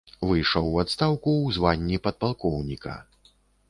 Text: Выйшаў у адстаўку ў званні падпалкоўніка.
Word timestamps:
Выйшаў 0.29 0.69
у 0.69 0.79
адстаўку 0.85 1.29
ў 1.41 1.47
званні 1.59 2.03
падпалкоўніка. 2.09 3.01